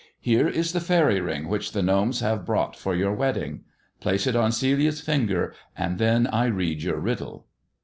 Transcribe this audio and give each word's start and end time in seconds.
"Here 0.29 0.47
is 0.47 0.73
the 0.73 0.79
faery 0.79 1.19
ring 1.21 1.47
which 1.47 1.73
the 1.73 1.83
gnomes 1.83 2.21
have 2.21 2.43
brought 2.43 2.75
for 2.75 2.95
your 2.95 3.13
wedding. 3.13 3.65
Place 3.99 4.25
it 4.25 4.35
on 4.35 4.51
Celia's 4.51 4.99
finger, 4.99 5.53
and 5.77 5.99
then 5.99 6.25
I 6.25 6.45
read 6.45 6.81
your 6.81 6.97
riddle." 6.97 7.45